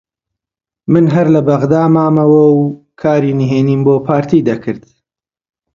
[0.93, 2.59] من هەر لە بەغدا مامەوە و
[3.01, 4.83] کاری نهێنیم بۆ پارتی دەکرد